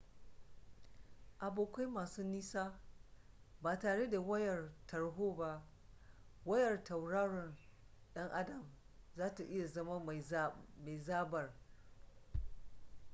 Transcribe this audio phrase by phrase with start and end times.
[1.39, 2.79] abokai masu nisa
[3.61, 5.63] ba tare da wayar tarho ba
[6.45, 7.57] wayar tauraron
[8.13, 8.75] dan adam
[9.15, 9.99] zata iya zama
[10.75, 11.53] mai zaɓar